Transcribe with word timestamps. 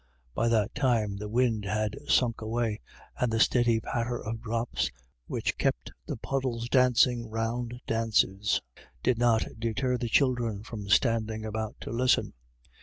By 0.33 0.47
that 0.47 0.73
time 0.73 1.17
the 1.17 1.29
wind 1.29 1.63
had 1.65 1.95
sunk 2.07 2.41
away, 2.41 2.79
and 3.19 3.31
the 3.31 3.39
steady 3.39 3.79
patter 3.79 4.17
of 4.17 4.41
drops, 4.41 4.89
which 5.27 5.59
kept 5.59 5.91
the 6.07 6.17
puddles 6.17 6.67
dancing 6.69 7.29
round 7.29 7.79
dances, 7.85 8.63
did 9.03 9.19
not 9.19 9.45
deter 9.59 9.99
the 9.99 10.09
children 10.09 10.63
from 10.63 10.89
standing 10.89 11.45
about 11.45 11.75
to 11.81 11.91
listen. 11.91 12.33